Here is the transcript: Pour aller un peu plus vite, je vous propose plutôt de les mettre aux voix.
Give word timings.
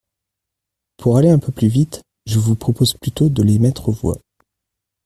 Pour 0.97 1.17
aller 1.19 1.29
un 1.29 1.37
peu 1.37 1.51
plus 1.51 1.67
vite, 1.67 2.01
je 2.25 2.39
vous 2.39 2.55
propose 2.55 2.95
plutôt 2.95 3.29
de 3.29 3.43
les 3.43 3.59
mettre 3.59 3.89
aux 3.89 3.91
voix. 3.91 4.17